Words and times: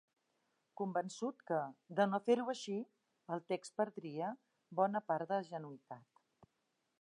Convençut 0.79 1.43
que, 1.51 1.59
de 1.99 2.07
no 2.13 2.19
fer-ho 2.29 2.47
així, 2.53 2.77
el 3.35 3.45
text 3.53 3.77
perdria 3.83 4.33
bona 4.81 5.03
part 5.13 5.35
de 5.35 5.39
genuïnitat. 5.53 6.27